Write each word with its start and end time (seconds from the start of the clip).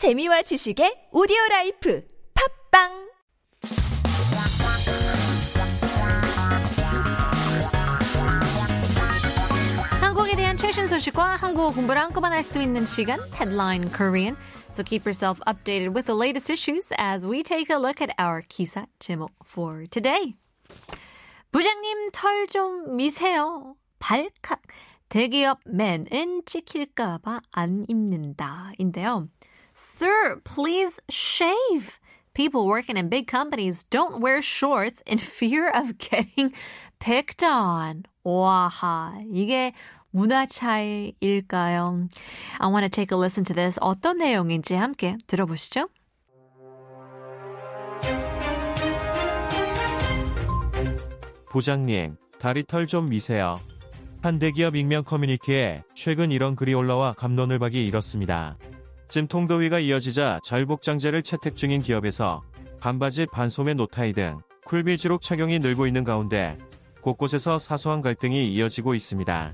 재미와 0.00 0.40
지식의 0.40 1.10
오디오 1.12 1.36
라이프 1.50 2.02
팝빵 2.32 2.88
한국에 10.00 10.36
대한 10.36 10.56
최신 10.56 10.86
소식과 10.86 11.36
한국어 11.36 11.70
공부를 11.74 12.00
한꺼번에 12.00 12.36
할 12.36 12.42
수 12.42 12.62
있는 12.62 12.86
시간 12.86 13.18
Headline 13.34 13.92
Korean. 13.94 14.38
So 14.72 14.82
keep 14.82 15.04
yourself 15.04 15.38
updated 15.46 15.92
with 15.92 16.06
the 16.06 16.16
latest 16.16 16.50
issues 16.50 16.88
as 16.96 17.26
we 17.26 17.42
take 17.42 17.68
a 17.68 17.76
look 17.76 18.00
at 18.00 18.14
our 18.18 18.40
기사 18.40 18.86
제목 19.00 19.32
for 19.44 19.86
today. 19.88 20.32
부장님 21.52 22.08
털 22.14 22.46
좀 22.46 22.96
미세요. 22.96 23.76
발칵. 23.98 24.62
대기업 25.10 25.58
맨은 25.66 26.46
찍힐까봐 26.46 27.42
안 27.52 27.84
입는다. 27.86 28.72
인데요. 28.78 29.28
Sir, 29.80 30.42
please 30.44 31.00
shave. 31.08 31.98
People 32.34 32.66
working 32.66 32.98
in 32.98 33.08
big 33.08 33.26
companies 33.26 33.84
don't 33.84 34.20
wear 34.20 34.42
shorts 34.42 35.02
in 35.06 35.16
fear 35.16 35.70
of 35.70 35.96
getting 35.96 36.52
picked 36.98 37.42
on. 37.42 38.02
와하. 38.22 39.18
이게 39.32 39.72
문화 40.10 40.44
차이일까요? 40.44 42.08
I 42.58 42.68
want 42.68 42.84
to 42.84 42.90
take 42.90 43.10
a 43.10 43.18
listen 43.18 43.42
to 43.44 43.54
this. 43.54 43.78
어떤 43.80 44.18
내용인지 44.18 44.74
함께 44.74 45.16
들어보시죠. 45.26 45.88
부장님, 51.48 52.16
다리 52.38 52.64
털 52.64 52.86
좀 52.86 53.08
미세요. 53.08 53.58
한 54.20 54.38
대기업 54.38 54.76
익명 54.76 55.04
커뮤니티에 55.04 55.82
최근 55.94 56.30
이런 56.30 56.54
글이 56.54 56.74
올라와 56.74 57.14
감론을 57.14 57.58
박이 57.58 57.82
일었습니다. 57.86 58.58
찜통더위가 59.10 59.80
이어지자 59.80 60.38
절복장제를 60.44 61.22
채택 61.22 61.56
중인 61.56 61.82
기업에서 61.82 62.42
반바지 62.78 63.26
반소매 63.26 63.74
노타이 63.74 64.12
등 64.12 64.38
쿨비즈록 64.64 65.20
착용이 65.20 65.58
늘고 65.58 65.88
있는 65.88 66.04
가운데 66.04 66.56
곳곳에서 67.00 67.58
사소한 67.58 68.02
갈등이 68.02 68.52
이어지고 68.52 68.94
있습니다. 68.94 69.52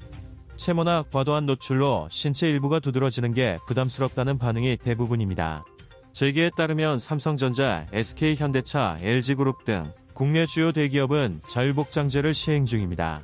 체모나 0.57 1.05
과도한 1.11 1.47
노출로 1.47 2.09
신체 2.11 2.51
일부가 2.51 2.81
두드러지는 2.81 3.33
게 3.33 3.57
부담스럽다는 3.67 4.37
반응이 4.37 4.77
대부분입니다. 4.77 5.65
재계에 6.13 6.51
따르면 6.55 6.99
삼성전자, 6.99 7.87
SK현대차, 7.93 8.99
LG그룹 9.01 9.65
등 9.65 9.91
국내 10.13 10.45
주요 10.45 10.73
대기업은 10.73 11.41
자율복장제를 11.47 12.35
시행 12.35 12.67
중입니다. 12.67 13.23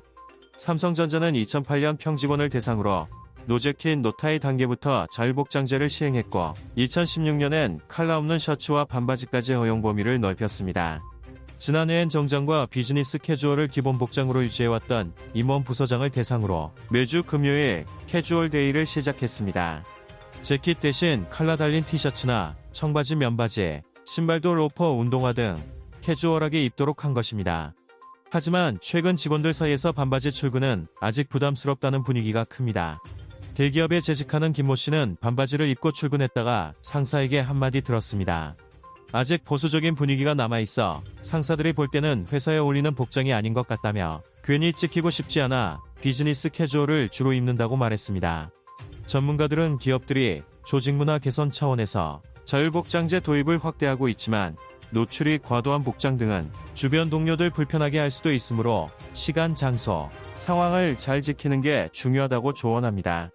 삼성전자는 0.56 1.32
2008년 1.34 1.98
평직원을 1.98 2.48
대상으로 2.48 3.08
노제킨 3.46 4.02
노타이 4.02 4.38
단계부터 4.38 5.06
자율복장제를 5.12 5.90
시행했고 5.90 6.54
2016년엔 6.76 7.80
칼라 7.88 8.18
없는 8.18 8.38
셔츠와 8.38 8.84
반바지까지 8.84 9.54
허용 9.54 9.82
범위를 9.82 10.20
넓혔습니다. 10.20 11.02
지난해엔 11.58 12.08
정장과 12.08 12.66
비즈니스 12.66 13.18
캐주얼을 13.18 13.68
기본 13.68 13.96
복장으로 13.98 14.42
유지해왔던 14.42 15.12
임원 15.34 15.62
부서장을 15.62 16.08
대상으로 16.10 16.72
매주 16.90 17.22
금요일 17.22 17.84
캐주얼 18.08 18.50
데이를 18.50 18.84
시작했습니다. 18.84 19.84
재킷 20.42 20.80
대신 20.80 21.24
칼라 21.30 21.56
달린 21.56 21.84
티셔츠나 21.84 22.56
청바지 22.72 23.14
면바지, 23.14 23.82
신발도 24.04 24.54
로퍼 24.54 24.90
운동화 24.90 25.32
등 25.32 25.54
캐주얼하게 26.00 26.64
입도록 26.64 27.04
한 27.04 27.14
것입니다. 27.14 27.74
하지만 28.30 28.78
최근 28.80 29.14
직원들 29.14 29.52
사이에서 29.52 29.92
반바지 29.92 30.32
출근은 30.32 30.88
아직 31.00 31.28
부담스럽다는 31.28 32.02
분위기가 32.02 32.44
큽니다. 32.44 32.98
대기업에 33.54 34.00
재직하는 34.00 34.54
김모 34.54 34.76
씨는 34.76 35.18
반바지를 35.20 35.68
입고 35.68 35.92
출근했다가 35.92 36.72
상사에게 36.80 37.38
한마디 37.38 37.82
들었습니다. 37.82 38.56
아직 39.12 39.44
보수적인 39.44 39.94
분위기가 39.94 40.32
남아있어 40.32 41.02
상사들이 41.20 41.74
볼 41.74 41.88
때는 41.88 42.26
회사에 42.32 42.56
어울리는 42.56 42.94
복장이 42.94 43.34
아닌 43.34 43.52
것 43.52 43.68
같다며 43.68 44.22
괜히 44.42 44.72
찍히고 44.72 45.10
싶지 45.10 45.42
않아 45.42 45.80
비즈니스 46.00 46.48
캐주얼을 46.48 47.10
주로 47.10 47.34
입는다고 47.34 47.76
말했습니다. 47.76 48.50
전문가들은 49.04 49.78
기업들이 49.78 50.42
조직 50.64 50.94
문화 50.94 51.18
개선 51.18 51.50
차원에서 51.50 52.22
자율복장제 52.44 53.20
도입을 53.20 53.62
확대하고 53.62 54.08
있지만 54.08 54.56
노출이 54.92 55.38
과도한 55.38 55.84
복장 55.84 56.16
등은 56.16 56.50
주변 56.72 57.10
동료들 57.10 57.50
불편하게 57.50 57.98
할 57.98 58.10
수도 58.10 58.32
있으므로 58.32 58.90
시간, 59.12 59.54
장소, 59.54 60.10
상황을 60.34 60.96
잘 60.96 61.20
지키는 61.20 61.60
게 61.60 61.88
중요하다고 61.92 62.54
조언합니다. 62.54 63.30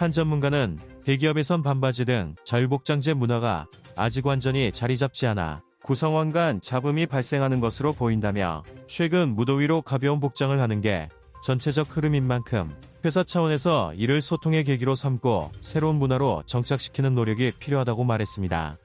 한 0.00 0.12
전문가는 0.12 0.78
대기업에선 1.04 1.62
반바지 1.62 2.06
등 2.06 2.34
자율복장제 2.42 3.12
문화가 3.12 3.66
아직 3.98 4.24
완전히 4.24 4.72
자리 4.72 4.96
잡지 4.96 5.26
않아 5.26 5.60
구성원 5.82 6.32
간 6.32 6.62
잡음이 6.62 7.04
발생하는 7.04 7.60
것으로 7.60 7.92
보인다며 7.92 8.64
최근 8.86 9.34
무더위로 9.34 9.82
가벼운 9.82 10.18
복장을 10.18 10.58
하는 10.58 10.80
게 10.80 11.10
전체적 11.44 11.94
흐름인 11.94 12.26
만큼 12.26 12.74
회사 13.04 13.22
차원에서 13.22 13.92
이를 13.92 14.22
소통의 14.22 14.64
계기로 14.64 14.94
삼고 14.94 15.52
새로운 15.60 15.96
문화로 15.96 16.44
정착시키는 16.46 17.14
노력이 17.14 17.52
필요하다고 17.58 18.02
말했습니다. 18.04 18.78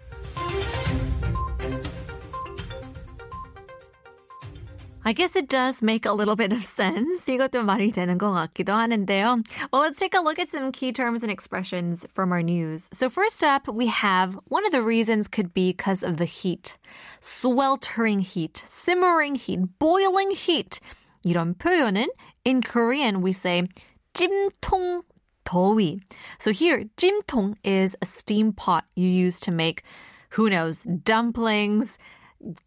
I 5.04 5.14
guess 5.14 5.34
it 5.34 5.48
does 5.48 5.80
make 5.80 6.04
a 6.04 6.12
little 6.12 6.36
bit 6.36 6.52
of 6.52 6.62
sense. 6.62 7.24
이것도 7.24 7.64
말이 7.64 7.90
되는 7.90 8.18
것 8.18 8.32
같기도 8.32 8.74
하는데요. 8.74 9.42
Well, 9.72 9.82
let's 9.82 9.98
take 9.98 10.14
a 10.14 10.20
look 10.20 10.38
at 10.38 10.50
some 10.50 10.72
key 10.72 10.92
terms 10.92 11.22
and 11.22 11.32
expressions 11.32 12.06
from 12.12 12.32
our 12.32 12.42
news. 12.42 12.86
So 12.92 13.08
first 13.08 13.42
up, 13.42 13.66
we 13.66 13.86
have 13.86 14.38
one 14.48 14.66
of 14.66 14.72
the 14.72 14.82
reasons 14.82 15.26
could 15.26 15.54
be 15.54 15.72
because 15.72 16.02
of 16.02 16.18
the 16.18 16.26
heat. 16.26 16.76
Sweltering 17.22 18.20
heat, 18.20 18.62
simmering 18.66 19.36
heat, 19.36 19.78
boiling 19.78 20.32
heat. 20.32 20.80
이런 21.24 21.54
표현은 21.54 22.06
in 22.44 22.60
Korean 22.62 23.22
we 23.22 23.32
say 23.32 23.68
찜통 24.14 25.02
더위. 25.44 26.00
So 26.38 26.52
here, 26.52 26.84
찜통 26.96 27.56
is 27.64 27.96
a 28.02 28.06
steam 28.06 28.52
pot 28.52 28.84
you 28.94 29.08
use 29.08 29.40
to 29.40 29.50
make, 29.50 29.82
who 30.30 30.50
knows, 30.50 30.82
dumplings, 30.84 31.98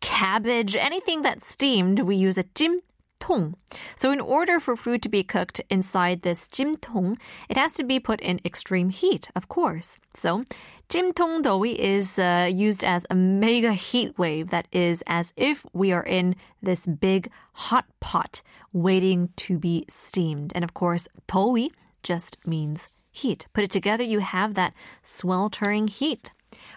cabbage, 0.00 0.76
anything 0.76 1.22
that's 1.22 1.46
steamed, 1.46 2.00
we 2.00 2.16
use 2.16 2.38
a 2.38 2.44
jim 2.54 2.80
tong. 3.20 3.54
So 3.96 4.10
in 4.10 4.20
order 4.20 4.60
for 4.60 4.76
food 4.76 5.02
to 5.02 5.08
be 5.08 5.22
cooked 5.22 5.60
inside 5.68 6.22
this 6.22 6.48
jimtong, 6.48 7.18
it 7.48 7.56
has 7.56 7.74
to 7.74 7.84
be 7.84 8.00
put 8.00 8.20
in 8.20 8.40
extreme 8.44 8.90
heat, 8.90 9.28
of 9.34 9.48
course. 9.48 9.98
So 10.14 10.44
jimtong 10.88 11.42
doi 11.42 11.74
is 11.78 12.18
uh, 12.18 12.48
used 12.50 12.84
as 12.84 13.06
a 13.10 13.14
mega 13.14 13.72
heat 13.72 14.18
wave 14.18 14.50
that 14.50 14.68
is 14.72 15.02
as 15.06 15.32
if 15.36 15.66
we 15.72 15.92
are 15.92 16.04
in 16.04 16.36
this 16.62 16.86
big 16.86 17.30
hot 17.52 17.86
pot 18.00 18.42
waiting 18.72 19.30
to 19.36 19.58
be 19.58 19.84
steamed. 19.88 20.52
And 20.54 20.64
of 20.64 20.74
course, 20.74 21.08
doi 21.26 21.68
just 22.02 22.36
means 22.46 22.88
heat. 23.10 23.46
Put 23.52 23.64
it 23.64 23.70
together, 23.70 24.04
you 24.04 24.20
have 24.20 24.54
that 24.54 24.74
sweltering 25.02 25.88
heat. 25.88 26.30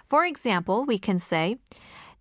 For 0.06 0.26
example, 0.26 0.86
we 0.86 0.98
can 0.98 1.20
say 1.20 1.58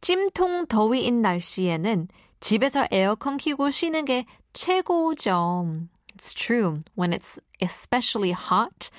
찜통 0.01 0.67
더위인 0.67 1.21
날씨에는 1.21 2.07
집에서 2.39 2.87
에어컨 2.91 3.37
켜고 3.37 3.71
쉬는 3.71 4.05
게 4.05 4.25
최고죠. 4.53 5.87
It's 6.15 6.33
true. 6.33 6.79
When 6.95 7.11
it's 7.11 7.39
especially 7.61 8.31
hot, 8.31 8.89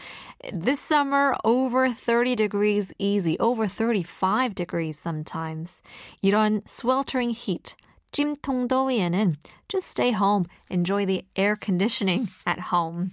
this 0.52 0.80
summer 0.80 1.34
over 1.44 1.88
30 1.88 2.36
degrees 2.36 2.92
easy, 2.98 3.38
over 3.38 3.66
35 3.66 4.54
degrees 4.54 4.98
sometimes. 4.98 5.82
이런 6.22 6.62
sweltering 6.66 7.30
heat, 7.30 7.74
찜통 8.12 8.69
더위에는 8.69 9.36
just 9.69 9.88
stay 9.88 10.12
home, 10.12 10.47
enjoy 10.70 11.04
the 11.04 11.24
air 11.36 11.56
conditioning 11.56 12.28
at 12.47 12.72
home. 12.72 13.12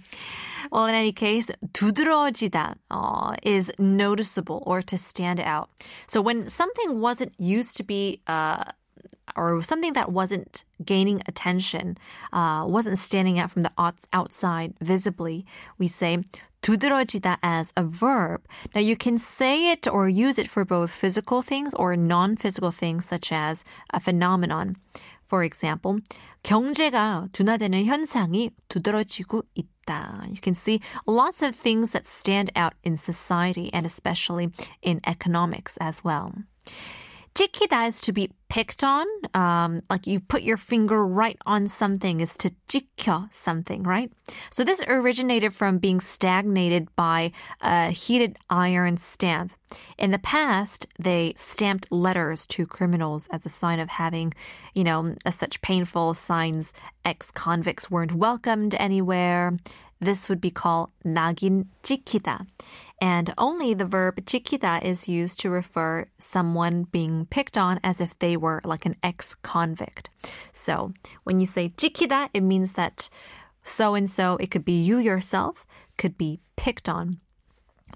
Well, 0.70 0.86
in 0.86 0.94
any 0.94 1.12
case, 1.12 1.50
두드러지다 1.72 2.76
uh, 2.90 3.34
is 3.42 3.72
noticeable 3.78 4.62
or 4.64 4.80
to 4.82 4.96
stand 4.96 5.40
out. 5.40 5.68
So 6.06 6.22
when 6.22 6.48
something 6.48 7.00
wasn't 7.00 7.34
used 7.38 7.76
to 7.76 7.82
be 7.82 8.22
uh, 8.26 8.64
or 9.38 9.60
something 9.62 9.92
that 9.94 10.12
wasn't 10.12 10.64
gaining 10.84 11.22
attention, 11.26 11.96
uh, 12.32 12.64
wasn't 12.66 12.98
standing 12.98 13.38
out 13.38 13.50
from 13.50 13.62
the 13.62 13.72
outside 14.12 14.74
visibly, 14.80 15.44
we 15.78 15.88
say 15.88 16.18
두드러지다 16.62 17.36
as 17.42 17.72
a 17.76 17.84
verb. 17.84 18.40
Now 18.74 18.80
you 18.80 18.96
can 18.96 19.18
say 19.18 19.70
it 19.70 19.86
or 19.86 20.08
use 20.08 20.38
it 20.38 20.48
for 20.48 20.64
both 20.64 20.90
physical 20.90 21.42
things 21.42 21.74
or 21.74 21.94
non-physical 21.94 22.70
things 22.70 23.04
such 23.04 23.30
as 23.32 23.64
a 23.92 24.00
phenomenon. 24.00 24.76
For 25.26 25.42
example, 25.42 26.00
경제가 26.42 27.28
둔화되는 27.32 27.84
현상이 27.84 28.50
두드러지고 28.68 29.42
있다. 29.54 30.28
You 30.28 30.40
can 30.40 30.54
see 30.54 30.80
lots 31.06 31.42
of 31.42 31.54
things 31.54 31.92
that 31.92 32.06
stand 32.06 32.50
out 32.56 32.74
in 32.82 32.96
society 32.96 33.70
and 33.72 33.84
especially 33.84 34.50
in 34.82 35.00
economics 35.06 35.76
as 35.80 36.04
well. 36.04 36.32
찍히다 37.38 37.88
is 37.88 38.00
to 38.02 38.12
be 38.12 38.30
picked 38.48 38.84
on. 38.84 39.06
Um, 39.34 39.80
like 39.90 40.06
you 40.06 40.20
put 40.20 40.42
your 40.42 40.56
finger 40.56 41.04
right 41.04 41.36
on 41.44 41.66
something 41.66 42.20
is 42.20 42.36
to 42.36 42.52
찍혀 42.68 43.32
something, 43.34 43.82
right? 43.82 44.12
So 44.50 44.62
this 44.62 44.82
originated 44.86 45.52
from 45.52 45.78
being 45.78 46.00
stagnated 46.00 46.88
by 46.94 47.32
a 47.60 47.90
heated 47.90 48.38
iron 48.48 48.98
stamp. 48.98 49.52
In 49.98 50.12
the 50.12 50.20
past, 50.20 50.86
they 50.98 51.34
stamped 51.36 51.90
letters 51.90 52.46
to 52.54 52.66
criminals 52.66 53.28
as 53.32 53.44
a 53.44 53.48
sign 53.48 53.80
of 53.80 53.88
having, 53.88 54.32
you 54.74 54.84
know, 54.84 55.16
as 55.26 55.34
such 55.34 55.60
painful 55.62 56.14
signs 56.14 56.72
ex-convicts 57.04 57.90
weren't 57.90 58.12
welcomed 58.12 58.76
anywhere. 58.78 59.58
This 60.00 60.28
would 60.28 60.40
be 60.40 60.50
called 60.50 60.90
나긴 61.04 61.66
찍히다. 61.82 62.46
And 63.00 63.32
only 63.38 63.74
the 63.74 63.84
verb 63.84 64.24
찍히다 64.24 64.82
is 64.82 65.08
used 65.08 65.40
to 65.40 65.50
refer 65.50 66.06
someone 66.18 66.86
being 66.90 67.26
picked 67.30 67.56
on 67.56 67.80
as 67.82 68.00
if 68.00 68.18
they 68.18 68.36
were 68.36 68.60
like 68.64 68.86
an 68.86 68.96
ex-convict. 69.02 70.10
So 70.52 70.92
when 71.24 71.40
you 71.40 71.46
say 71.46 71.70
찍히다, 71.76 72.30
it 72.34 72.42
means 72.42 72.74
that 72.74 73.08
so 73.64 73.94
and 73.94 74.08
so, 74.08 74.36
it 74.36 74.50
could 74.50 74.64
be 74.64 74.80
you 74.80 74.98
yourself, 74.98 75.64
could 75.96 76.18
be 76.18 76.40
picked 76.56 76.88
on. 76.88 77.18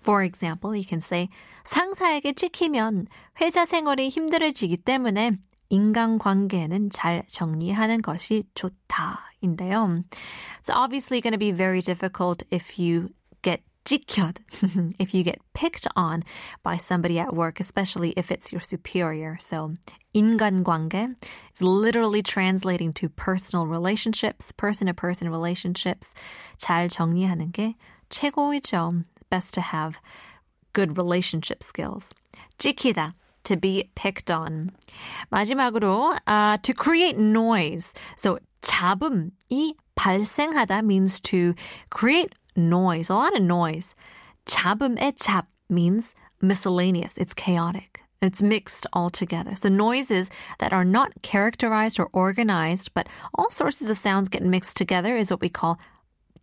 For 0.02 0.22
example, 0.22 0.74
you 0.74 0.84
can 0.84 1.00
say 1.00 1.28
상사에게 1.64 2.32
찍히면 2.32 3.08
회사 3.40 3.64
생활이 3.66 4.08
힘들어지기 4.08 4.78
때문에 4.78 5.36
인간관계는 5.72 6.90
잘 6.90 7.24
정리하는 7.26 8.00
것이 8.00 8.44
좋다인데요. 8.54 10.04
It's 10.60 10.70
obviously 10.70 11.20
going 11.20 11.32
to 11.32 11.38
be 11.38 11.52
very 11.52 11.80
difficult 11.80 12.42
if 12.50 12.78
you 12.78 13.10
get 13.42 13.62
찍혔, 13.84 14.36
if 14.98 15.14
you 15.14 15.22
get 15.24 15.40
picked 15.54 15.86
on 15.96 16.22
by 16.62 16.76
somebody 16.76 17.18
at 17.18 17.34
work, 17.34 17.60
especially 17.60 18.12
if 18.16 18.30
it's 18.30 18.52
your 18.52 18.60
superior. 18.60 19.36
So 19.40 19.74
인간관계 20.14 21.16
is 21.54 21.62
literally 21.62 22.22
translating 22.22 22.92
to 22.94 23.08
personal 23.08 23.66
relationships, 23.66 24.52
person-to-person 24.52 25.30
relationships. 25.30 26.14
잘 26.58 26.88
정리하는 26.88 27.52
게 27.52 27.74
최고이죠. 28.10 29.04
Best 29.30 29.54
to 29.54 29.60
have 29.60 30.00
good 30.72 30.96
relationship 30.96 31.62
skills. 31.62 32.14
찍히다 32.58 33.14
to 33.44 33.56
be 33.56 33.90
picked 33.94 34.30
on. 34.30 34.70
마지막으로 35.32 36.18
uh, 36.26 36.58
to 36.58 36.74
create 36.74 37.18
noise. 37.18 37.94
So 38.16 38.38
잡음이 38.62 39.74
발생하다 39.96 40.84
means 40.84 41.20
to 41.20 41.54
create 41.90 42.34
noise, 42.56 43.08
a 43.08 43.14
lot 43.14 43.34
of 43.34 43.42
noise. 43.42 43.94
잡음의 44.46 45.16
잡 45.16 45.46
means 45.68 46.14
miscellaneous. 46.40 47.16
It's 47.16 47.34
chaotic. 47.34 48.00
It's 48.20 48.42
mixed 48.42 48.86
all 48.92 49.10
together. 49.10 49.54
So 49.54 49.68
noises 49.68 50.28
that 50.58 50.72
are 50.72 50.84
not 50.84 51.12
characterized 51.22 52.00
or 52.00 52.08
organized, 52.12 52.92
but 52.92 53.08
all 53.34 53.50
sources 53.50 53.90
of 53.90 53.98
sounds 53.98 54.28
get 54.28 54.42
mixed 54.42 54.76
together 54.76 55.16
is 55.16 55.30
what 55.30 55.40
we 55.40 55.48
call 55.48 55.78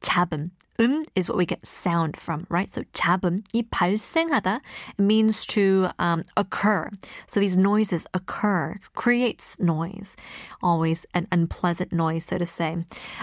잡음. 0.01 0.51
음 0.79 1.05
is 1.15 1.29
what 1.29 1.37
we 1.37 1.45
get 1.45 1.65
sound 1.65 2.17
from, 2.17 2.45
right? 2.49 2.73
So 2.73 2.83
잡음, 2.93 3.43
이 3.53 3.63
발생하다 3.69 4.59
means 4.99 5.45
to 5.47 5.89
um, 5.97 6.23
occur. 6.35 6.89
So 7.27 7.39
these 7.39 7.57
noises 7.57 8.05
occur, 8.13 8.75
creates 8.93 9.57
noise. 9.59 10.15
Always 10.61 11.05
an 11.13 11.27
unpleasant 11.31 11.93
noise, 11.93 12.25
so 12.25 12.37
to 12.37 12.45
say. 12.45 12.77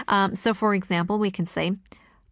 Um, 0.07 0.35
so 0.35 0.53
for 0.53 0.73
example, 0.73 1.19
we 1.19 1.31
can 1.31 1.45
say 1.45 1.73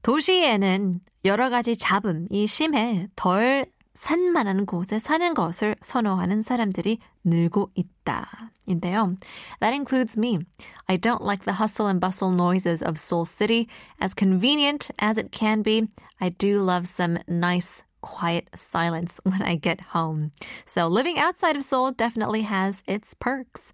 도시에는 0.04 1.02
여러 1.26 1.50
가지 1.50 1.78
잡음이 1.78 2.48
심해 2.48 3.08
덜 3.16 3.66
산만한 3.96 4.66
곳에 4.66 5.00
사는 5.00 5.34
것을 5.34 5.76
선호하는 5.82 6.42
사람들이 6.42 7.00
늘고 7.24 7.72
있다. 7.76 8.52
인데요. 8.68 9.18
That 9.60 9.74
includes 9.74 10.18
me. 10.18 10.40
I 10.88 10.98
don't 10.98 11.22
like 11.22 11.44
the 11.46 11.54
hustle 11.54 11.88
and 11.88 12.00
bustle 12.00 12.32
noises 12.32 12.82
of 12.82 12.98
Seoul 12.98 13.26
City. 13.26 13.68
As 14.00 14.14
convenient 14.14 14.92
as 15.00 15.18
it 15.18 15.32
can 15.32 15.62
be, 15.62 15.88
I 16.20 16.30
do 16.30 16.62
love 16.62 16.88
some 16.88 17.20
nice 17.28 17.84
quiet 18.02 18.50
silence 18.56 19.20
when 19.24 19.42
I 19.42 19.56
get 19.56 19.94
home. 19.94 20.32
So 20.66 20.88
living 20.88 21.20
outside 21.20 21.56
of 21.56 21.64
Seoul 21.64 21.92
definitely 21.92 22.44
has 22.44 22.84
its 22.88 23.14
perks. 23.14 23.74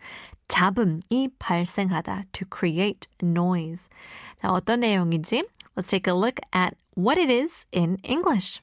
잡음이 0.50 1.30
발생하다 1.40 2.26
to 2.32 2.46
create 2.50 3.08
noise. 3.22 3.90
자, 4.42 4.50
어떤 4.50 4.80
내용인지 4.80 5.44
let's 5.76 5.88
take 5.88 6.08
a 6.08 6.16
look 6.16 6.40
at 6.54 6.76
what 6.96 7.18
it 7.18 7.30
is 7.30 7.66
in 7.72 7.98
English. 8.04 8.62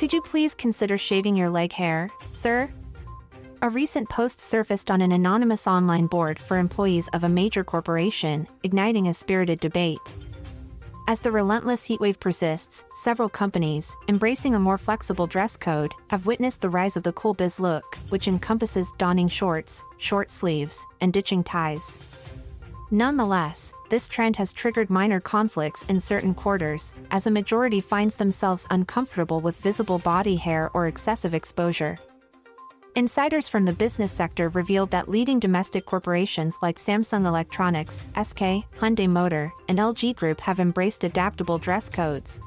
Could 0.00 0.14
you 0.14 0.22
please 0.22 0.54
consider 0.54 0.96
shaving 0.96 1.36
your 1.36 1.50
leg 1.50 1.74
hair, 1.74 2.08
sir? 2.32 2.70
A 3.60 3.68
recent 3.68 4.08
post 4.08 4.40
surfaced 4.40 4.90
on 4.90 5.02
an 5.02 5.12
anonymous 5.12 5.66
online 5.66 6.06
board 6.06 6.38
for 6.38 6.56
employees 6.56 7.08
of 7.08 7.22
a 7.22 7.28
major 7.28 7.62
corporation, 7.62 8.46
igniting 8.62 9.08
a 9.08 9.12
spirited 9.12 9.60
debate. 9.60 9.98
As 11.06 11.20
the 11.20 11.30
relentless 11.30 11.86
heatwave 11.86 12.18
persists, 12.18 12.82
several 12.94 13.28
companies, 13.28 13.94
embracing 14.08 14.54
a 14.54 14.58
more 14.58 14.78
flexible 14.78 15.26
dress 15.26 15.58
code, 15.58 15.92
have 16.08 16.24
witnessed 16.24 16.62
the 16.62 16.70
rise 16.70 16.96
of 16.96 17.02
the 17.02 17.12
cool 17.12 17.34
biz 17.34 17.60
look, 17.60 17.98
which 18.08 18.26
encompasses 18.26 18.90
donning 18.96 19.28
shorts, 19.28 19.84
short 19.98 20.30
sleeves, 20.30 20.82
and 21.02 21.12
ditching 21.12 21.44
ties. 21.44 21.98
Nonetheless, 22.92 23.72
this 23.88 24.08
trend 24.08 24.34
has 24.34 24.52
triggered 24.52 24.90
minor 24.90 25.20
conflicts 25.20 25.84
in 25.84 26.00
certain 26.00 26.34
quarters, 26.34 26.92
as 27.12 27.28
a 27.28 27.30
majority 27.30 27.80
finds 27.80 28.16
themselves 28.16 28.66
uncomfortable 28.68 29.40
with 29.40 29.60
visible 29.60 30.00
body 30.00 30.34
hair 30.34 30.70
or 30.74 30.88
excessive 30.88 31.32
exposure. 31.32 31.96
Insiders 32.96 33.46
from 33.46 33.64
the 33.64 33.72
business 33.72 34.10
sector 34.10 34.48
revealed 34.48 34.90
that 34.90 35.08
leading 35.08 35.38
domestic 35.38 35.86
corporations 35.86 36.56
like 36.62 36.80
Samsung 36.80 37.26
Electronics, 37.26 38.06
SK, 38.20 38.66
Hyundai 38.80 39.08
Motor, 39.08 39.52
and 39.68 39.78
LG 39.78 40.16
Group 40.16 40.40
have 40.40 40.58
embraced 40.58 41.04
adaptable 41.04 41.58
dress 41.58 41.88
codes. 41.88 42.40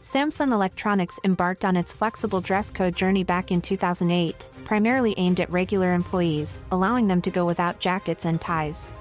Samsung 0.00 0.52
Electronics 0.52 1.20
embarked 1.24 1.66
on 1.66 1.76
its 1.76 1.92
flexible 1.92 2.40
dress 2.40 2.70
code 2.70 2.96
journey 2.96 3.24
back 3.24 3.50
in 3.50 3.60
2008, 3.60 4.48
primarily 4.64 5.12
aimed 5.18 5.38
at 5.38 5.50
regular 5.50 5.92
employees, 5.92 6.60
allowing 6.72 7.06
them 7.06 7.20
to 7.20 7.30
go 7.30 7.44
without 7.44 7.78
jackets 7.78 8.24
and 8.24 8.40
ties. 8.40 8.94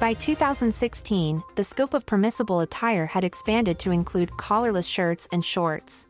By 0.00 0.14
2016, 0.14 1.42
the 1.54 1.62
scope 1.62 1.94
of 1.94 2.04
permissible 2.04 2.60
attire 2.60 3.06
had 3.06 3.22
expanded 3.22 3.78
to 3.78 3.92
include 3.92 4.36
collarless 4.36 4.88
shirts 4.88 5.28
and 5.30 5.44
shorts. 5.44 6.08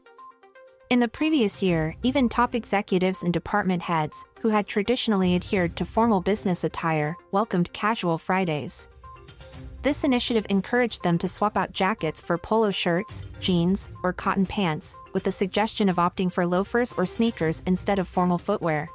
In 0.88 1.00
the 1.00 1.08
previous 1.08 1.62
year, 1.62 1.94
even 2.02 2.28
top 2.28 2.54
executives 2.54 3.22
and 3.22 3.32
department 3.32 3.82
heads, 3.82 4.24
who 4.40 4.48
had 4.48 4.66
traditionally 4.66 5.34
adhered 5.34 5.76
to 5.76 5.84
formal 5.84 6.22
business 6.22 6.64
attire, 6.64 7.14
welcomed 7.30 7.72
casual 7.74 8.16
Fridays. 8.16 8.88
This 9.82 10.02
initiative 10.02 10.46
encouraged 10.48 11.02
them 11.02 11.18
to 11.18 11.28
swap 11.28 11.54
out 11.54 11.72
jackets 11.72 12.22
for 12.22 12.38
polo 12.38 12.70
shirts, 12.70 13.26
jeans, 13.40 13.90
or 14.02 14.14
cotton 14.14 14.46
pants, 14.46 14.96
with 15.12 15.24
the 15.24 15.32
suggestion 15.32 15.90
of 15.90 15.96
opting 15.96 16.32
for 16.32 16.46
loafers 16.46 16.94
or 16.96 17.04
sneakers 17.04 17.62
instead 17.66 17.98
of 17.98 18.08
formal 18.08 18.38
footwear. 18.38 18.88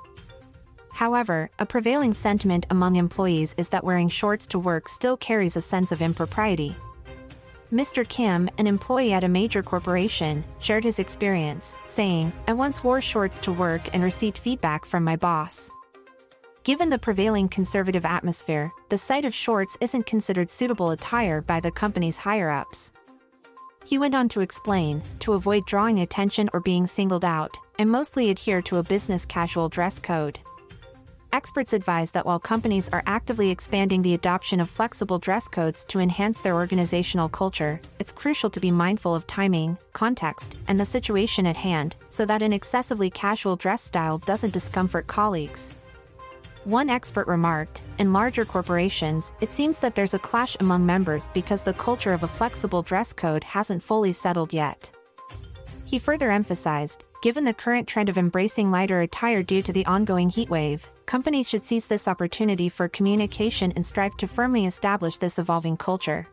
However, 0.99 1.49
a 1.57 1.65
prevailing 1.65 2.13
sentiment 2.13 2.65
among 2.69 2.97
employees 2.97 3.55
is 3.57 3.69
that 3.69 3.85
wearing 3.85 4.09
shorts 4.09 4.45
to 4.47 4.59
work 4.59 4.89
still 4.89 5.15
carries 5.15 5.55
a 5.55 5.61
sense 5.61 5.93
of 5.93 6.01
impropriety. 6.01 6.75
Mr. 7.71 8.05
Kim, 8.05 8.49
an 8.57 8.67
employee 8.67 9.13
at 9.13 9.23
a 9.23 9.29
major 9.29 9.63
corporation, 9.63 10.43
shared 10.59 10.83
his 10.83 10.99
experience, 10.99 11.73
saying, 11.85 12.33
I 12.49 12.51
once 12.51 12.83
wore 12.83 12.99
shorts 12.99 13.39
to 13.39 13.53
work 13.53 13.79
and 13.93 14.03
received 14.03 14.39
feedback 14.39 14.83
from 14.83 15.05
my 15.05 15.15
boss. 15.15 15.71
Given 16.65 16.89
the 16.89 16.99
prevailing 16.99 17.47
conservative 17.47 18.03
atmosphere, 18.03 18.69
the 18.89 18.97
sight 18.97 19.23
of 19.23 19.33
shorts 19.33 19.77
isn't 19.79 20.05
considered 20.05 20.49
suitable 20.49 20.91
attire 20.91 21.39
by 21.39 21.61
the 21.61 21.71
company's 21.71 22.17
higher 22.17 22.49
ups. 22.49 22.91
He 23.85 23.97
went 23.97 24.15
on 24.15 24.27
to 24.29 24.41
explain, 24.41 25.01
to 25.19 25.31
avoid 25.31 25.65
drawing 25.65 26.01
attention 26.01 26.49
or 26.51 26.59
being 26.59 26.87
singled 26.87 27.23
out, 27.23 27.55
I 27.79 27.85
mostly 27.85 28.31
adhere 28.31 28.61
to 28.63 28.79
a 28.79 28.83
business 28.83 29.25
casual 29.25 29.69
dress 29.69 30.01
code. 30.01 30.41
Experts 31.31 31.73
advise 31.73 32.09
that 32.09 32.25
while 32.25 32.39
companies 32.39 32.89
are 32.89 33.03
actively 33.05 33.51
expanding 33.51 34.01
the 34.01 34.15
adoption 34.15 34.59
of 34.59 34.67
flexible 34.67 35.19
dress 35.19 35.47
codes 35.47 35.85
to 35.85 35.99
enhance 35.99 36.41
their 36.41 36.55
organizational 36.55 37.29
culture, 37.29 37.79
it's 37.99 38.11
crucial 38.11 38.49
to 38.49 38.59
be 38.59 38.71
mindful 38.71 39.13
of 39.13 39.27
timing, 39.27 39.77
context, 39.93 40.55
and 40.67 40.79
the 40.79 40.85
situation 40.85 41.45
at 41.45 41.55
hand, 41.55 41.95
so 42.09 42.25
that 42.25 42.41
an 42.41 42.51
excessively 42.51 43.11
casual 43.11 43.55
dress 43.55 43.83
style 43.83 44.17
doesn't 44.17 44.53
discomfort 44.53 45.05
colleagues. 45.05 45.75
One 46.63 46.89
expert 46.89 47.27
remarked, 47.27 47.81
in 47.99 48.11
larger 48.11 48.43
corporations, 48.43 49.31
it 49.39 49.53
seems 49.53 49.77
that 49.77 49.93
there's 49.93 50.15
a 50.15 50.19
clash 50.19 50.57
among 50.59 50.83
members 50.83 51.29
because 51.35 51.61
the 51.61 51.73
culture 51.73 52.11
of 52.11 52.23
a 52.23 52.27
flexible 52.27 52.81
dress 52.81 53.13
code 53.13 53.43
hasn't 53.43 53.83
fully 53.83 54.13
settled 54.13 54.51
yet. 54.51 54.89
He 55.85 55.99
further 55.99 56.31
emphasized, 56.31 57.03
given 57.21 57.43
the 57.43 57.53
current 57.53 57.87
trend 57.87 58.09
of 58.09 58.17
embracing 58.17 58.71
lighter 58.71 59.01
attire 59.01 59.43
due 59.43 59.61
to 59.61 59.71
the 59.71 59.85
ongoing 59.85 60.31
heatwave, 60.31 60.81
companies 61.09 61.49
should 61.49 61.65
seize 61.65 61.87
this 61.87 62.07
opportunity 62.07 62.69
for 62.69 62.87
communication 62.87 63.73
and 63.75 63.83
strive 63.83 64.15
to 64.17 64.27
firmly 64.27 64.67
establish 64.67 65.17
this 65.17 65.39
evolving 65.39 65.75
culture. 65.75 66.27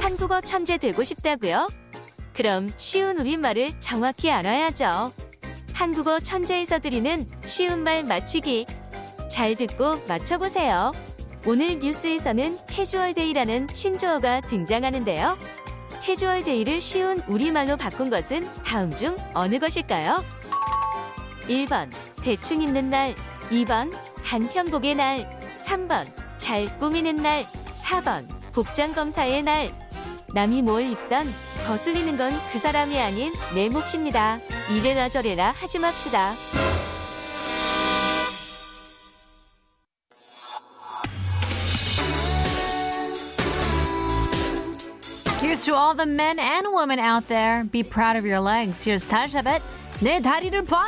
한국어 0.00 0.40
천재 0.40 0.78
되고 0.78 1.04
싶다고요? 1.04 1.68
그럼 2.32 2.70
쉬운 2.78 3.18
우리말을 3.18 3.78
정확히 3.80 4.30
알아야죠. 4.30 5.12
한국어 5.74 6.18
천재에서 6.18 6.78
드리는 6.78 7.26
쉬운 7.44 7.80
말 7.80 8.02
맞추기. 8.02 8.64
잘 9.30 9.54
듣고 9.54 9.98
맞춰보세요. 10.08 10.92
오늘 11.46 11.78
뉴스에서는 11.78 12.58
캐주얼데이라는 12.66 13.68
신조어가 13.72 14.40
등장하는데요. 14.42 15.36
캐주얼데이를 16.02 16.80
쉬운 16.80 17.20
우리말로 17.28 17.76
바꾼 17.76 18.10
것은 18.10 18.48
다음 18.64 18.94
중 18.94 19.16
어느 19.34 19.58
것일까요? 19.58 20.24
1번 21.48 21.90
대충 22.22 22.62
입는 22.62 22.90
날 22.90 23.14
2번 23.50 23.92
간편복의 24.24 24.94
날 24.96 25.40
3번 25.64 26.06
잘 26.38 26.66
꾸미는 26.78 27.16
날 27.16 27.44
4번 27.74 28.26
복장 28.52 28.92
검사의 28.92 29.42
날 29.42 29.70
남이 30.34 30.62
뭘 30.62 30.90
입던 30.90 31.32
거슬리는 31.66 32.16
건 32.16 32.32
그 32.52 32.58
사람이 32.58 32.98
아닌 32.98 33.32
내 33.54 33.68
몫입니다. 33.68 34.40
이래라 34.70 35.08
저래라 35.08 35.52
하지 35.52 35.78
맙시다. 35.78 36.34
Here's 45.56 45.64
to 45.64 45.74
all 45.74 45.94
the 45.94 46.04
men 46.04 46.38
and 46.38 46.66
women 46.70 46.98
out 46.98 47.28
there. 47.28 47.64
Be 47.64 47.82
proud 47.82 48.16
of 48.16 48.26
your 48.26 48.40
legs. 48.40 48.84
Here's 48.84 49.06
Tasha 49.06 49.42
Bet. 49.42 49.62
내 50.02 50.20
다리를 50.20 50.62
봐. 50.64 50.84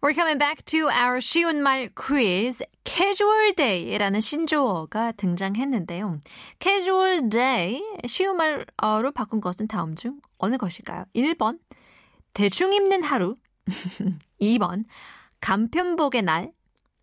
We're 0.00 0.14
coming 0.14 0.38
back 0.38 0.64
to 0.72 0.88
our 0.88 1.20
쉬운 1.20 1.60
말 1.60 1.90
quiz. 1.94 2.64
Casual 2.84 3.52
day라는 3.56 4.22
신조어가 4.22 5.12
등장했는데요. 5.18 6.20
Casual 6.58 7.28
day, 7.28 7.82
쉬운 8.06 8.38
말로 8.38 9.12
바꾼 9.12 9.42
것은 9.42 9.68
다음 9.68 9.94
중 9.94 10.18
어느 10.38 10.56
것일까요? 10.56 11.04
1번, 11.14 11.58
대충 12.32 12.72
입는 12.72 13.02
하루. 13.02 13.36
2번, 14.40 14.86
간편복의 15.42 16.22
날. 16.22 16.52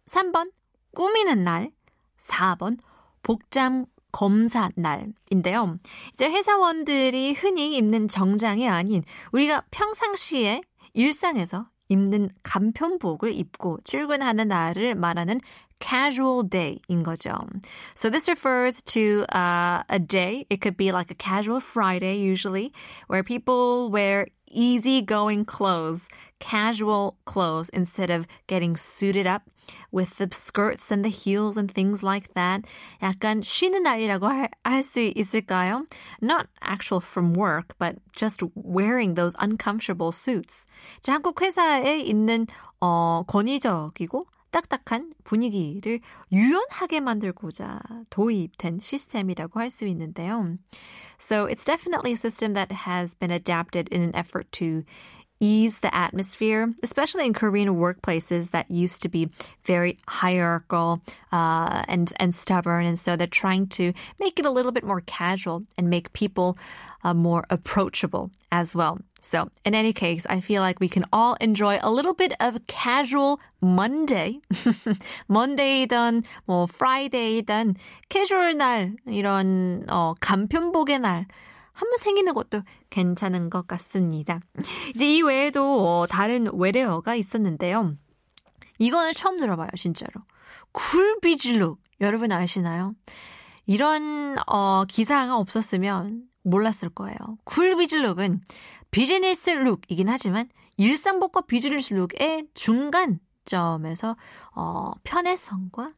3번, 0.07 0.49
꾸미는 0.95 1.43
날. 1.43 1.69
4번, 2.17 2.79
복장 3.21 3.85
검사 4.13 4.69
날인데요. 4.75 5.77
이제 6.13 6.29
회사원들이 6.29 7.33
흔히 7.33 7.75
입는 7.75 8.07
정장이 8.07 8.69
아닌 8.69 9.03
우리가 9.33 9.63
평상시에 9.71 10.61
일상에서 10.93 11.67
입는 11.89 12.29
간편복을 12.43 13.33
입고 13.33 13.79
출근하는 13.83 14.47
날을 14.47 14.95
말하는 14.95 15.41
casual 15.82 16.44
day인 16.44 17.04
거죠. 17.04 17.48
So 17.94 18.10
this 18.10 18.28
refers 18.28 18.82
to 18.94 19.24
uh, 19.34 19.82
a 19.88 19.98
day. 19.98 20.46
It 20.50 20.60
could 20.60 20.76
be 20.76 20.92
like 20.92 21.10
a 21.10 21.14
casual 21.14 21.60
Friday 21.60 22.16
usually, 22.16 22.72
where 23.06 23.22
people 23.22 23.90
wear 23.90 24.28
easygoing 24.50 25.44
clothes, 25.44 26.08
casual 26.40 27.16
clothes 27.26 27.68
instead 27.70 28.10
of 28.10 28.26
getting 28.46 28.76
suited 28.76 29.26
up 29.26 29.42
with 29.92 30.16
the 30.16 30.28
skirts 30.32 30.90
and 30.90 31.04
the 31.04 31.10
heels 31.10 31.56
and 31.56 31.70
things 31.70 32.02
like 32.02 32.32
that. 32.34 32.64
약간 33.02 33.42
쉬는 33.42 33.82
날이라고 33.82 34.48
할 34.64 34.82
수 34.82 35.00
있을까요? 35.14 35.84
Not 36.20 36.48
actual 36.62 37.00
from 37.00 37.34
work, 37.34 37.74
but 37.78 37.96
just 38.16 38.42
wearing 38.54 39.14
those 39.14 39.34
uncomfortable 39.38 40.12
suits. 40.12 40.66
자, 41.02 41.12
한국 41.12 41.40
회사에 41.42 42.00
있는 42.00 42.46
어, 42.80 43.24
권위적이고 43.26 44.26
딱딱한 44.53 45.11
분위기를 45.23 45.99
유연하게 46.31 47.01
만들고자 47.01 47.81
도입된 48.09 48.79
시스템이라고 48.79 49.59
할 49.59 49.69
수 49.69 49.85
있는데요. 49.87 50.57
So 51.19 51.47
it's 51.47 51.65
definitely 51.65 52.11
a 52.11 52.15
system 52.15 52.53
that 52.53 52.71
has 52.85 53.15
been 53.15 53.31
adapted 53.31 53.89
in 53.91 54.03
an 54.03 54.13
effort 54.13 54.51
to 54.59 54.83
ease 55.42 55.80
the 55.80 55.94
atmosphere, 55.94 56.74
especially 56.82 57.24
in 57.26 57.32
Korean 57.32 57.76
workplaces 57.76 58.50
that 58.50 58.70
used 58.70 59.02
to 59.02 59.08
be 59.08 59.30
very 59.64 59.98
hierarchical 60.08 61.00
uh, 61.32 61.84
and 61.86 62.12
and 62.18 62.34
stubborn, 62.34 62.86
and 62.86 62.98
so 62.98 63.16
they're 63.16 63.26
trying 63.26 63.68
to 63.78 63.92
make 64.18 64.38
it 64.38 64.46
a 64.46 64.50
little 64.50 64.72
bit 64.72 64.84
more 64.84 65.02
casual 65.02 65.62
and 65.76 65.88
make 65.88 66.12
people 66.12 66.56
uh, 67.04 67.14
more 67.14 67.44
approachable 67.50 68.30
as 68.50 68.74
well. 68.74 68.98
So, 69.20 69.50
in 69.64 69.74
any 69.74 69.92
case, 69.92 70.26
I 70.30 70.40
feel 70.40 70.62
like 70.62 70.78
we 70.80 70.88
can 70.88 71.04
all 71.12 71.34
enjoy 71.40 71.78
a 71.82 71.90
little 71.90 72.14
bit 72.14 72.34
of 72.40 72.66
casual 72.66 73.40
Monday, 73.60 74.40
Monday이든 75.28 76.22
뭐 76.46 76.66
Friday이든 76.66 77.76
casual 78.08 78.54
날 78.54 78.96
이런 79.06 79.84
어 79.88 80.14
간편복의 80.20 81.00
날. 81.00 81.26
한번 81.73 81.97
생기는 81.97 82.33
것도 82.33 82.61
괜찮은 82.89 83.49
것 83.49 83.67
같습니다. 83.67 84.39
이제 84.95 85.07
이 85.07 85.21
외에도 85.21 85.87
어, 85.87 86.07
다른 86.07 86.47
외래어가 86.53 87.15
있었는데요. 87.15 87.95
이거는 88.79 89.13
처음 89.13 89.37
들어봐요, 89.37 89.69
진짜로. 89.75 90.11
쿨비즈룩. 90.71 91.81
여러분 92.01 92.31
아시나요? 92.31 92.93
이런 93.65 94.35
어, 94.47 94.85
기사가 94.85 95.37
없었으면 95.37 96.23
몰랐을 96.43 96.89
거예요. 96.93 97.17
쿨비즈룩은 97.45 98.41
비즈니스 98.91 99.49
룩이긴 99.49 100.09
하지만 100.09 100.49
일상복과 100.77 101.41
비즈니스 101.41 101.93
룩의 101.93 102.47
중간점에서 102.53 104.17
어, 104.55 104.91
편해성과 105.03 105.93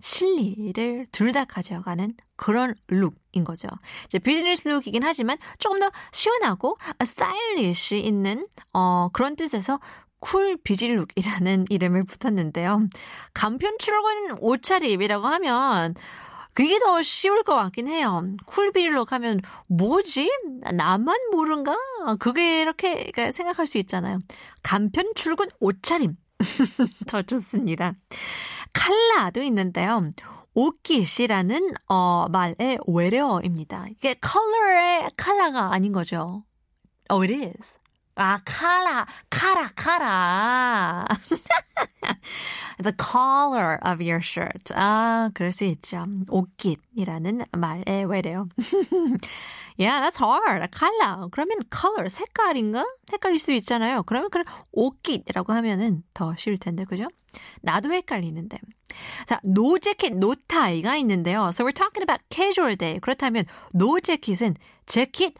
실리를 0.00 1.06
둘 1.12 1.32
다 1.32 1.44
가져가는 1.44 2.14
그런 2.36 2.74
룩인 2.88 3.44
거죠. 3.44 3.68
이제 4.04 4.18
비즈니스 4.18 4.68
룩이긴 4.68 5.02
하지만 5.02 5.36
조금 5.58 5.78
더 5.80 5.90
시원하고 6.12 6.78
스타일리시 7.04 7.98
있는 7.98 8.46
어, 8.72 9.08
그런 9.12 9.36
뜻에서 9.36 9.80
쿨 10.18 10.56
비질룩이라는 10.62 11.66
이름을 11.70 12.04
붙었는데요. 12.04 12.88
간편 13.34 13.76
출근 13.78 14.36
옷차림이라고 14.40 15.26
하면 15.26 15.94
그게 16.54 16.78
더 16.78 17.02
쉬울 17.02 17.42
것 17.42 17.54
같긴 17.54 17.86
해요. 17.88 18.22
쿨 18.46 18.72
비질룩 18.72 19.12
하면 19.12 19.40
뭐지? 19.66 20.30
나만 20.72 21.14
모른가? 21.32 21.76
그게 22.18 22.62
이렇게 22.62 23.12
생각할 23.30 23.66
수 23.66 23.76
있잖아요. 23.76 24.20
간편 24.62 25.12
출근 25.14 25.48
옷차림. 25.60 26.16
더 27.06 27.22
좋습니다. 27.22 27.94
칼라도 28.72 29.42
있는데요. 29.42 30.10
옷깃이라는 30.54 31.72
어, 31.88 32.28
말의 32.28 32.78
외래어입니다. 32.86 33.86
이게 33.90 34.14
컬러의 34.14 35.10
칼라가 35.16 35.72
아닌 35.72 35.92
거죠. 35.92 36.44
Oh, 37.10 37.22
it 37.22 37.32
is. 37.32 37.78
아, 38.14 38.38
카라, 38.46 39.06
카라, 39.28 39.68
카라. 39.76 41.06
The 42.82 42.94
color 42.98 43.78
of 43.84 44.02
your 44.02 44.20
shirt. 44.22 44.72
아, 44.74 45.30
그럴 45.34 45.52
수 45.52 45.64
있죠. 45.64 46.06
옷깃이라는 46.28 47.44
말의 47.52 48.06
외래어. 48.06 48.46
yeah, 49.78 50.00
that's 50.00 50.18
hard. 50.20 50.70
칼라. 50.70 51.28
그러면 51.30 51.58
color, 51.70 52.08
색깔인가? 52.08 52.84
헷갈릴 53.12 53.38
수 53.38 53.52
있잖아요. 53.52 54.02
그러면 54.04 54.30
그냥 54.30 54.46
옷깃이라고 54.72 55.52
하면은 55.52 56.02
더 56.14 56.34
쉬울 56.36 56.58
텐데, 56.58 56.84
그죠? 56.84 57.08
나도 57.60 57.92
헷갈리는데. 57.92 58.58
자, 59.26 59.40
노 59.44 59.78
재킷, 59.78 60.14
노 60.16 60.34
타이가 60.34 60.96
있는데요. 60.96 61.48
So 61.48 61.64
we're 61.64 61.74
talking 61.74 62.02
about 62.02 62.22
casual 62.30 62.76
day. 62.76 62.98
그렇다면 63.00 63.44
노 63.72 64.00
재킷은 64.00 64.56
재킷 64.86 65.34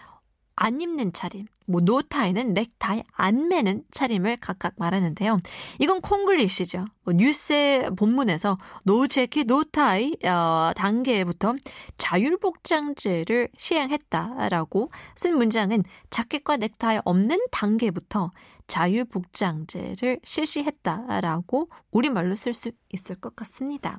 안 0.57 0.81
입는 0.81 1.13
차림, 1.13 1.47
뭐 1.67 1.83
노타이는 1.83 2.55
넥타이 2.55 3.03
안 3.13 3.49
매는 3.49 3.85
차림을 3.91 4.39
각각 4.39 4.73
말하는데요. 4.79 5.39
이건 5.81 6.01
콩글리시죠. 6.01 6.87
뭐 7.05 7.15
뉴스의 7.15 7.91
본문에서 7.95 8.57
노 8.85 9.07
재킷, 9.07 9.47
노타이 9.47 10.17
어, 10.25 10.73
단계부터 10.75 11.55
자율복장제를 11.99 13.51
시행했다라고 13.57 14.91
쓴 15.15 15.37
문장은 15.37 15.85
자켓과 16.09 16.57
넥타이 16.57 17.01
없는 17.05 17.39
단계부터 17.51 18.31
자율복장제를 18.67 20.21
실시했다라고 20.25 21.69
우리말로 21.91 22.35
쓸 22.35 22.55
수 22.55 22.71
있을 22.93 23.17
것 23.17 23.37
같습니다. 23.37 23.99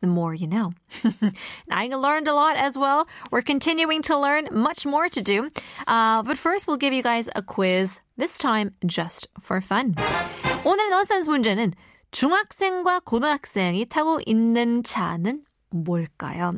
the 0.00 0.06
more 0.06 0.34
you 0.34 0.46
know. 0.46 0.72
I 1.70 1.88
learned 1.88 2.28
a 2.28 2.34
lot 2.34 2.56
as 2.56 2.76
well. 2.76 3.08
We're 3.30 3.42
continuing 3.42 4.02
to 4.02 4.18
learn, 4.18 4.48
much 4.52 4.86
more 4.86 5.08
to 5.08 5.22
do. 5.22 5.50
Uh, 5.86 6.22
but 6.22 6.38
first, 6.38 6.66
we'll 6.66 6.76
give 6.76 6.92
you 6.92 7.02
guys 7.02 7.28
a 7.34 7.42
quiz, 7.42 8.00
this 8.16 8.38
time 8.38 8.74
just 8.84 9.28
for 9.40 9.60
fun. 9.60 9.94
오늘 10.64 10.90
넌센스 10.90 11.28
문제는 11.28 11.74
중학생과 12.10 13.00
고등학생이 13.00 13.86
타고 13.86 14.20
있는 14.26 14.82
차는 14.82 15.42
뭘까요? 15.70 16.54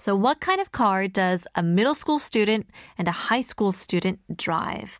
So 0.00 0.16
what 0.16 0.40
kind 0.40 0.62
of 0.62 0.72
car 0.72 1.08
does 1.08 1.46
a 1.54 1.62
middle 1.62 1.94
school 1.94 2.18
student 2.18 2.66
and 2.96 3.06
a 3.06 3.12
high 3.12 3.42
school 3.42 3.70
student 3.70 4.18
drive? 4.34 4.98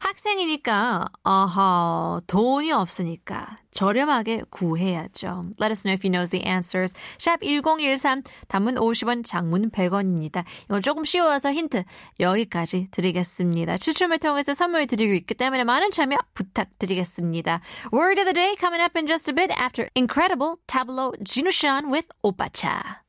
학생이니까, 0.00 1.06
어허, 1.22 2.22
돈이 2.26 2.72
없으니까 2.72 3.58
저렴하게 3.70 4.42
구해야죠. 4.50 5.44
Let 5.60 5.70
us 5.70 5.82
know 5.82 5.92
if 5.92 6.02
you 6.02 6.10
know 6.10 6.26
the 6.26 6.44
answers. 6.44 6.94
샵 7.18 7.40
1013, 7.42 8.24
단문 8.48 8.74
50원, 8.74 9.24
장문 9.24 9.70
100원입니다. 9.70 10.44
이거 10.64 10.80
조금 10.80 11.04
쉬워서 11.04 11.52
힌트 11.52 11.84
여기까지 12.18 12.88
드리겠습니다. 12.90 13.78
추첨을 13.78 14.18
통해서 14.18 14.52
선물 14.52 14.88
드리고 14.88 15.14
있기 15.14 15.34
때문에 15.34 15.62
많은 15.62 15.92
참여 15.92 16.16
부탁드리겠습니다. 16.34 17.60
Word 17.92 18.20
of 18.20 18.24
the 18.24 18.34
day 18.34 18.56
coming 18.58 18.82
up 18.82 18.98
in 18.98 19.06
just 19.06 19.30
a 19.30 19.34
bit 19.34 19.52
after 19.52 19.88
Incredible 19.94 20.56
Tableau 20.66 21.12
Jinushan 21.22 21.92
with 21.92 22.08
오빠차. 22.24 23.02